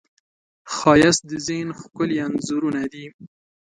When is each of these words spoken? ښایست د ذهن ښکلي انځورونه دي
ښایست 0.75 1.23
د 1.29 1.31
ذهن 1.47 1.69
ښکلي 1.79 2.17
انځورونه 2.25 2.83
دي 2.93 3.05